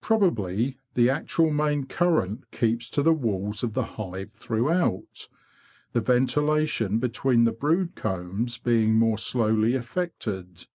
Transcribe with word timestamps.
Probably 0.00 0.76
the 0.94 1.08
actual 1.08 1.52
main 1.52 1.86
current 1.86 2.50
keeps 2.50 2.90
to 2.90 3.00
the 3.00 3.12
walls 3.12 3.62
of 3.62 3.74
the 3.74 3.84
hive 3.84 4.32
throughout, 4.32 5.28
the 5.92 6.00
ventilation 6.00 6.98
between 6.98 7.44
the 7.44 7.52
brood 7.52 7.94
combs 7.94 8.58
being 8.58 8.96
more_ 8.96 9.16
slowly 9.20 9.74
effected. 9.74 10.66